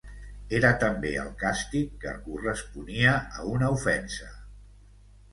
Era 0.59 0.69
també 0.83 1.09
el 1.23 1.27
càstig 1.41 1.91
que 2.05 2.13
corresponia 2.29 3.11
a 3.35 3.45
una 3.57 3.69
ofensa. 3.75 4.31